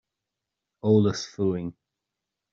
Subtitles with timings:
[0.87, 1.69] eolas fúinn